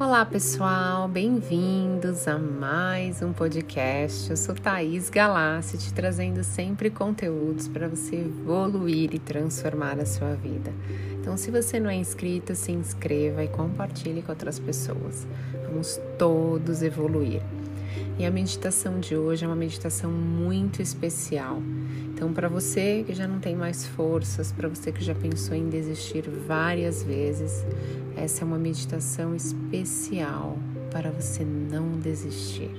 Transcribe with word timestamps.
Olá 0.00 0.24
pessoal, 0.24 1.06
bem-vindos 1.06 2.26
a 2.26 2.38
mais 2.38 3.20
um 3.20 3.34
podcast. 3.34 4.30
Eu 4.30 4.36
sou 4.38 4.54
Thaís 4.54 5.10
Galassi, 5.10 5.76
te 5.76 5.92
trazendo 5.92 6.42
sempre 6.42 6.88
conteúdos 6.88 7.68
para 7.68 7.86
você 7.86 8.16
evoluir 8.16 9.14
e 9.14 9.18
transformar 9.18 10.00
a 10.00 10.06
sua 10.06 10.32
vida. 10.32 10.72
Então, 11.20 11.36
se 11.36 11.50
você 11.50 11.78
não 11.78 11.90
é 11.90 11.96
inscrito, 11.96 12.54
se 12.54 12.72
inscreva 12.72 13.44
e 13.44 13.48
compartilhe 13.48 14.22
com 14.22 14.32
outras 14.32 14.58
pessoas. 14.58 15.26
Vamos 15.68 16.00
todos 16.18 16.80
evoluir. 16.80 17.42
E 18.18 18.24
a 18.24 18.30
meditação 18.30 19.00
de 19.00 19.14
hoje 19.14 19.44
é 19.44 19.46
uma 19.46 19.54
meditação 19.54 20.10
muito 20.10 20.80
especial. 20.80 21.60
Então, 22.20 22.34
para 22.34 22.50
você 22.50 23.02
que 23.06 23.14
já 23.14 23.26
não 23.26 23.40
tem 23.40 23.56
mais 23.56 23.86
forças, 23.86 24.52
para 24.52 24.68
você 24.68 24.92
que 24.92 25.02
já 25.02 25.14
pensou 25.14 25.56
em 25.56 25.70
desistir 25.70 26.28
várias 26.28 27.02
vezes, 27.02 27.64
essa 28.14 28.42
é 28.42 28.46
uma 28.46 28.58
meditação 28.58 29.34
especial 29.34 30.58
para 30.90 31.10
você 31.10 31.42
não 31.42 31.98
desistir. 31.98 32.70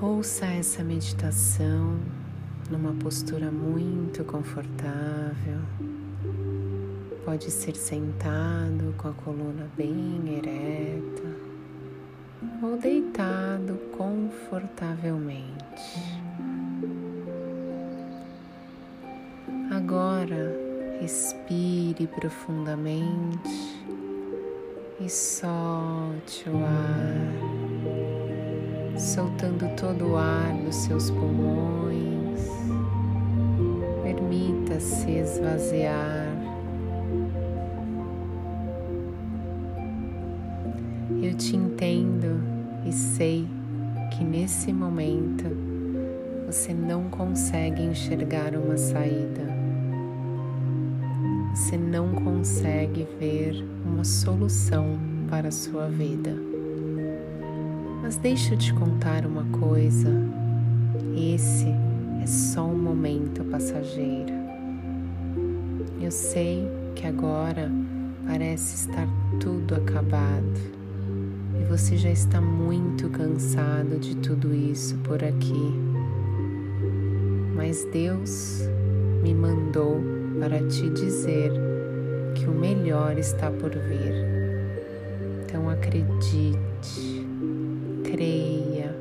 Ouça 0.00 0.46
essa 0.46 0.82
meditação 0.82 2.00
numa 2.70 2.94
postura 2.94 3.50
muito 3.50 4.24
confortável. 4.24 5.60
Pode 7.22 7.50
ser 7.50 7.76
sentado 7.76 8.94
com 8.96 9.08
a 9.08 9.12
coluna 9.12 9.68
bem 9.76 10.38
ereta 10.38 10.93
confortavelmente. 14.74 16.02
Agora 19.70 20.52
respire 21.00 22.06
profundamente 22.08 23.82
e 25.00 25.08
solte 25.08 26.48
o 26.48 26.56
ar, 26.64 27.32
soltando 28.98 29.68
todo 29.76 30.12
o 30.12 30.16
ar 30.16 30.52
dos 30.64 30.74
seus 30.76 31.10
pulmões. 31.10 32.48
Permita-se 34.02 35.10
esvaziar. 35.10 36.34
Eu 41.22 41.34
te 41.34 41.56
entendo 41.56 42.40
e 42.86 42.92
sei 42.92 43.48
que 44.16 44.24
nesse 44.24 44.72
momento 44.72 45.44
você 46.46 46.72
não 46.72 47.04
consegue 47.10 47.82
enxergar 47.82 48.54
uma 48.54 48.76
saída 48.76 49.54
você 51.54 51.76
não 51.76 52.12
consegue 52.12 53.06
ver 53.20 53.64
uma 53.86 54.02
solução 54.02 54.98
para 55.30 55.48
a 55.48 55.52
sua 55.52 55.88
vida. 55.88 56.36
Mas 58.02 58.16
deixa 58.16 58.54
eu 58.54 58.58
te 58.58 58.74
contar 58.74 59.24
uma 59.24 59.44
coisa: 59.56 60.10
esse 61.16 61.68
é 62.20 62.26
só 62.26 62.66
um 62.66 62.76
momento 62.76 63.44
passageiro. 63.44 64.34
Eu 66.02 66.10
sei 66.10 66.68
que 66.96 67.06
agora 67.06 67.70
parece 68.26 68.74
estar 68.88 69.06
tudo 69.38 69.76
acabado 69.76 70.83
e 71.60 71.64
você 71.64 71.96
já 71.96 72.10
está 72.10 72.40
muito 72.40 73.08
cansado 73.10 73.98
de 73.98 74.16
tudo 74.16 74.54
isso 74.54 74.96
por 74.98 75.22
aqui. 75.22 75.74
Mas 77.54 77.84
Deus 77.92 78.62
me 79.22 79.34
mandou 79.34 80.00
para 80.38 80.58
te 80.68 80.90
dizer 80.90 81.52
que 82.34 82.46
o 82.46 82.52
melhor 82.52 83.16
está 83.18 83.50
por 83.50 83.70
vir. 83.70 84.14
Então 85.42 85.70
acredite, 85.70 87.26
creia. 88.04 88.94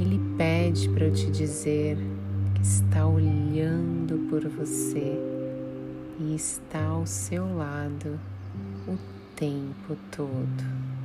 Ele 0.00 0.20
pede 0.36 0.88
para 0.88 1.06
eu 1.06 1.12
te 1.12 1.30
dizer 1.30 1.98
que 2.54 2.62
está 2.62 3.06
olhando 3.06 4.28
por 4.30 4.48
você 4.48 5.18
e 6.18 6.34
está 6.34 6.84
ao 6.86 7.06
seu 7.06 7.56
lado 7.56 8.18
o 8.88 8.96
tempo 9.36 9.96
todo. 10.10 10.99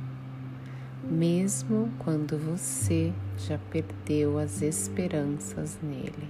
Mesmo 1.10 1.88
quando 1.98 2.36
você 2.36 3.12
já 3.38 3.58
perdeu 3.70 4.38
as 4.38 4.60
esperanças 4.60 5.78
nele. 5.82 6.28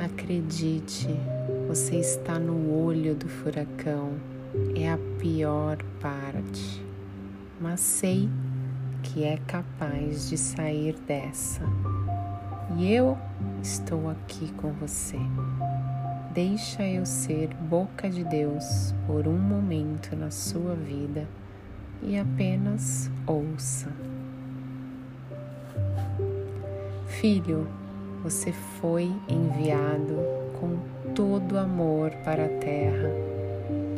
Acredite, 0.00 1.08
você 1.68 1.96
está 1.96 2.38
no 2.38 2.74
olho 2.74 3.14
do 3.14 3.28
furacão, 3.28 4.14
é 4.74 4.90
a 4.90 4.98
pior 5.18 5.76
parte, 6.00 6.84
mas 7.60 7.80
sei 7.80 8.28
que 9.02 9.24
é 9.24 9.36
capaz 9.46 10.28
de 10.28 10.38
sair 10.38 10.94
dessa. 11.06 11.62
E 12.76 12.92
eu 12.92 13.18
estou 13.62 14.08
aqui 14.08 14.52
com 14.54 14.72
você. 14.72 15.18
Deixa 16.34 16.82
eu 16.82 17.04
ser 17.04 17.48
boca 17.54 18.08
de 18.08 18.24
Deus 18.24 18.94
por 19.06 19.28
um 19.28 19.36
momento 19.36 20.16
na 20.16 20.30
sua 20.30 20.74
vida 20.74 21.28
e 22.02 22.16
apenas 22.16 23.10
ouça. 23.26 23.92
Filho, 27.06 27.68
você 28.22 28.50
foi 28.50 29.12
enviado 29.28 30.16
com 30.58 30.78
todo 31.14 31.58
amor 31.58 32.10
para 32.24 32.46
a 32.46 32.48
Terra 32.48 33.10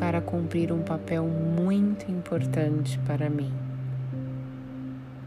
para 0.00 0.20
cumprir 0.20 0.72
um 0.72 0.82
papel 0.82 1.28
muito 1.28 2.10
importante 2.10 2.98
para 3.06 3.30
mim. 3.30 3.52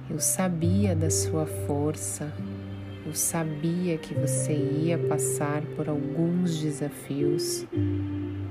Eu 0.10 0.20
sabia 0.20 0.94
da 0.94 1.10
sua 1.10 1.46
força, 1.46 2.34
eu 3.08 3.14
sabia 3.14 3.98
que 3.98 4.14
você 4.14 4.54
ia 4.54 4.98
passar 4.98 5.62
por 5.78 5.88
alguns 5.88 6.60
desafios, 6.60 7.66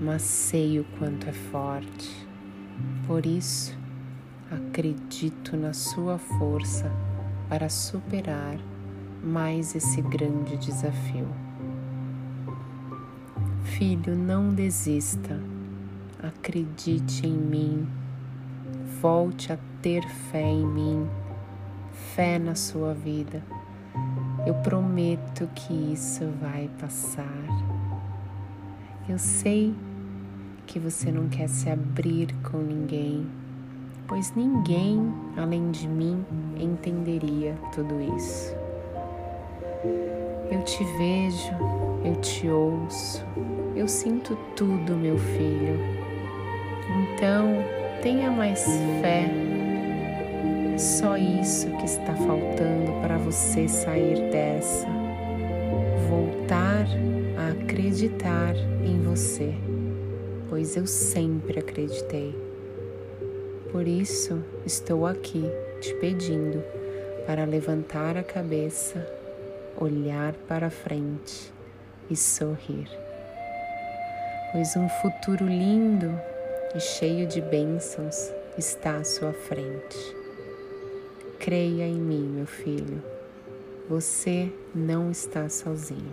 mas 0.00 0.22
sei 0.22 0.80
o 0.80 0.86
quanto 0.98 1.28
é 1.28 1.32
forte. 1.32 2.26
Por 3.06 3.26
isso, 3.26 3.78
acredito 4.50 5.58
na 5.58 5.74
sua 5.74 6.16
força 6.16 6.90
para 7.50 7.68
superar 7.68 8.58
mais 9.22 9.74
esse 9.74 10.00
grande 10.00 10.56
desafio. 10.56 11.28
Filho, 13.62 14.16
não 14.16 14.48
desista, 14.54 15.38
acredite 16.22 17.26
em 17.26 17.36
mim, 17.36 17.86
volte 19.02 19.52
a 19.52 19.58
ter 19.82 20.08
fé 20.08 20.48
em 20.48 20.64
mim, 20.66 21.06
fé 22.14 22.38
na 22.38 22.54
sua 22.54 22.94
vida. 22.94 23.42
Eu 24.46 24.54
prometo 24.54 25.50
que 25.56 25.92
isso 25.92 26.24
vai 26.40 26.70
passar. 26.80 27.26
Eu 29.08 29.18
sei 29.18 29.74
que 30.66 30.78
você 30.78 31.10
não 31.10 31.28
quer 31.28 31.48
se 31.48 31.68
abrir 31.68 32.32
com 32.48 32.58
ninguém, 32.58 33.26
pois 34.06 34.32
ninguém 34.36 35.12
além 35.36 35.72
de 35.72 35.88
mim 35.88 36.24
entenderia 36.56 37.56
tudo 37.74 38.00
isso. 38.16 38.54
Eu 40.48 40.62
te 40.62 40.84
vejo, 40.96 41.52
eu 42.04 42.14
te 42.20 42.48
ouço, 42.48 43.24
eu 43.74 43.88
sinto 43.88 44.36
tudo, 44.54 44.96
meu 44.96 45.18
filho. 45.18 45.80
Então, 46.88 47.52
tenha 48.00 48.30
mais 48.30 48.64
fé. 49.00 49.28
Só 50.78 51.16
isso 51.16 51.70
que 51.78 51.86
está 51.86 52.14
faltando 52.14 53.00
para 53.00 53.16
você 53.16 53.66
sair 53.66 54.30
dessa. 54.30 54.86
Voltar 56.08 56.86
a 57.38 57.50
acreditar 57.50 58.54
em 58.84 59.00
você, 59.02 59.54
pois 60.50 60.76
eu 60.76 60.86
sempre 60.86 61.60
acreditei. 61.60 62.34
Por 63.72 63.88
isso, 63.88 64.42
estou 64.64 65.06
aqui 65.06 65.44
te 65.80 65.94
pedindo 65.94 66.62
para 67.26 67.44
levantar 67.44 68.16
a 68.16 68.22
cabeça 68.22 69.16
olhar 69.78 70.32
para 70.48 70.70
frente 70.70 71.52
e 72.10 72.16
sorrir. 72.16 72.88
Pois 74.52 74.76
um 74.76 74.88
futuro 74.88 75.46
lindo 75.46 76.18
e 76.74 76.80
cheio 76.80 77.26
de 77.26 77.40
bênçãos 77.40 78.30
está 78.56 78.96
à 78.96 79.04
sua 79.04 79.32
frente. 79.32 80.25
Creia 81.38 81.86
em 81.86 81.94
mim, 81.94 82.26
meu 82.28 82.46
filho, 82.46 83.02
você 83.88 84.50
não 84.74 85.10
está 85.10 85.48
sozinho. 85.48 86.12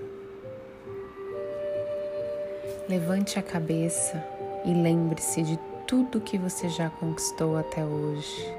Levante 2.87 3.39
a 3.39 3.41
cabeça 3.41 4.23
e 4.65 4.73
lembre-se 4.73 5.41
de 5.41 5.57
tudo 5.87 6.21
que 6.21 6.37
você 6.37 6.69
já 6.69 6.89
conquistou 6.89 7.57
até 7.57 7.83
hoje. 7.83 8.53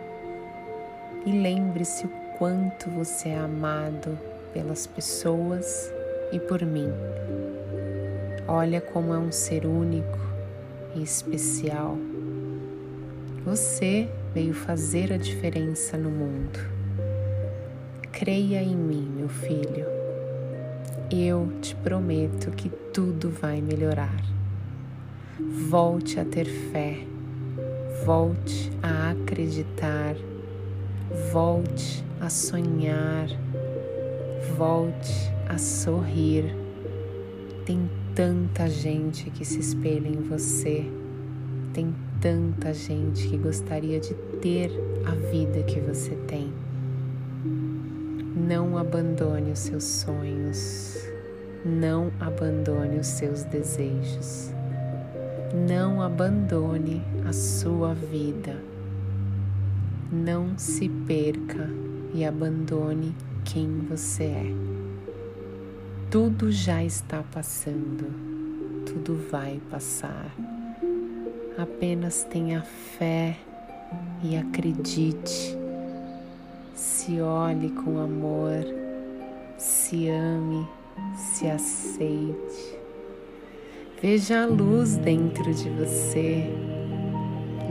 E 1.27 1.33
lembre-se 1.33 2.07
o 2.07 2.11
quanto 2.39 2.91
você 2.91 3.29
é 3.29 3.39
amado 3.39 4.19
pelas 4.53 4.87
pessoas 4.87 5.93
e 6.33 6.41
por 6.41 6.65
mim. 6.65 6.89
Olha 8.49 8.81
como 8.81 9.15
é 9.15 9.19
um 9.19 9.31
ser 9.31 9.67
único 9.67 10.19
e 10.95 11.03
especial. 11.03 11.97
Você 13.45 14.09
veio 14.33 14.55
fazer 14.55 15.13
a 15.13 15.19
diferença 15.19 15.99
no 15.99 16.09
mundo. 16.09 16.59
Creia 18.11 18.63
em 18.63 18.75
mim, 18.75 19.07
meu 19.15 19.29
filho. 19.29 19.85
Eu 21.11 21.53
te 21.61 21.77
prometo 21.77 22.51
que 22.53 22.71
tudo 22.71 23.29
vai 23.29 23.61
melhorar. 23.61 24.19
Volte 25.69 26.19
a 26.19 26.25
ter 26.25 26.47
fé, 26.47 27.07
volte 28.07 28.73
a 28.83 29.11
acreditar, 29.11 30.17
volte 31.31 32.03
a 32.23 32.31
sonhar, 32.31 33.27
volte 34.57 35.31
a 35.51 35.59
sorrir. 35.59 36.47
Tem 37.67 37.91
tanta 38.15 38.71
gente 38.71 39.29
que 39.29 39.45
se 39.45 39.61
espelha 39.61 40.09
em 40.09 40.23
você, 40.23 40.91
tem 41.75 41.95
tanta 42.25 42.73
gente 42.73 43.29
que 43.29 43.37
gostaria 43.37 44.01
de 44.01 44.15
ter 44.41 44.71
a 45.05 45.11
vida 45.31 45.63
que 45.65 45.79
você 45.79 46.13
tem. 46.27 46.51
Não 48.35 48.79
abandone 48.79 49.53
os 49.53 49.59
seus 49.59 49.85
sonhos, 49.85 51.07
não 51.67 52.11
abandone 52.19 52.99
os 52.99 53.09
seus 53.09 53.45
desejos. 53.45 54.51
Não 55.69 56.01
abandone 56.01 57.03
a 57.29 57.33
sua 57.35 57.93
vida. 57.93 58.57
Não 60.11 60.57
se 60.57 60.89
perca 60.89 61.69
e 62.15 62.25
abandone 62.25 63.15
quem 63.45 63.81
você 63.81 64.25
é. 64.25 64.55
Tudo 66.11 66.51
já 66.51 66.83
está 66.83 67.23
passando, 67.23 68.07
tudo 68.87 69.15
vai 69.31 69.61
passar. 69.71 70.35
Apenas 71.57 72.25
tenha 72.25 72.63
fé 72.63 73.37
e 74.25 74.37
acredite. 74.37 75.57
Se 76.75 77.21
olhe 77.21 77.71
com 77.71 77.99
amor, 77.99 78.65
se 79.57 80.09
ame, 80.09 80.67
se 81.17 81.47
aceite. 81.47 82.79
Veja 84.03 84.43
a 84.43 84.47
luz 84.47 84.97
dentro 84.97 85.55
de 85.55 85.71
você. 85.71 86.45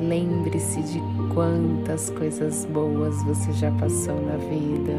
Lembre-se 0.01 0.81
de 0.81 1.00
quantas 1.33 2.09
coisas 2.12 2.65
boas 2.65 3.21
você 3.24 3.51
já 3.51 3.71
passou 3.71 4.19
na 4.21 4.38
vida. 4.38 4.94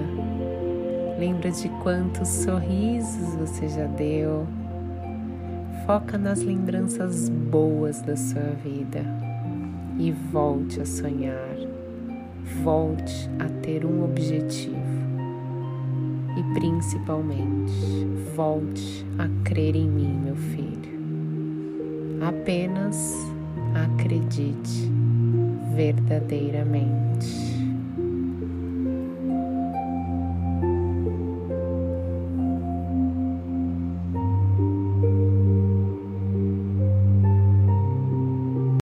Lembra 1.18 1.50
de 1.50 1.70
quantos 1.82 2.28
sorrisos 2.28 3.34
você 3.36 3.66
já 3.66 3.86
deu. 3.86 4.46
Foca 5.86 6.16
nas 6.16 6.40
lembranças 6.42 7.28
boas 7.28 8.00
da 8.00 8.16
sua 8.16 8.54
vida 8.64 9.04
e 9.98 10.10
volte 10.12 10.80
a 10.80 10.86
sonhar. 10.86 11.56
Volte 12.62 13.28
a 13.38 13.48
ter 13.60 13.84
um 13.84 14.04
objetivo. 14.04 14.74
E 16.36 16.54
principalmente, 16.54 17.72
volte 18.34 19.06
a 19.18 19.28
crer 19.44 19.76
em 19.76 19.88
mim, 19.88 20.20
meu 20.24 20.36
filho. 20.36 20.94
Apenas 22.26 23.14
acredite 23.74 24.90
verdadeiramente. 25.74 27.43